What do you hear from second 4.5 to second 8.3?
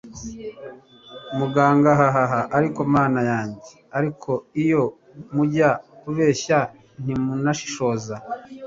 iyo mujya kubeshya ntimunashishoza